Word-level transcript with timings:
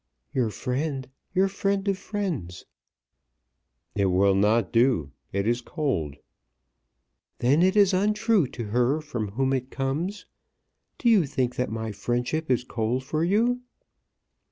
"Your 0.33 0.49
friend; 0.49 1.07
your 1.31 1.47
friend 1.47 1.87
of 1.87 1.95
friends." 1.95 2.65
"It 3.93 4.07
will 4.07 4.33
not 4.33 4.71
do. 4.73 5.11
It 5.31 5.45
is 5.45 5.61
cold." 5.61 6.15
"Then 7.37 7.61
it 7.61 7.75
is 7.77 7.93
untrue 7.93 8.47
to 8.47 8.63
her 8.69 8.99
from 8.99 9.27
whom 9.33 9.53
it 9.53 9.69
comes. 9.69 10.25
Do 10.97 11.07
you 11.07 11.27
think 11.27 11.55
that 11.57 11.69
my 11.69 11.91
friendship 11.91 12.49
is 12.49 12.63
cold 12.63 13.03
for 13.03 13.23
you?" 13.23 13.61